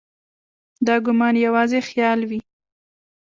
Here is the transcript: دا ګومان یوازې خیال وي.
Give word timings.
دا 0.87 0.95
ګومان 1.05 1.35
یوازې 1.45 1.79
خیال 1.89 2.19
وي. 2.29 2.39